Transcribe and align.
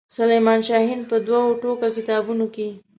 سلما 0.15 0.55
شاهین 0.67 1.01
په 1.09 1.15
دوو 1.27 1.57
ټوکه 1.61 1.87
کتابونو 1.97 2.45
کې. 2.55 2.67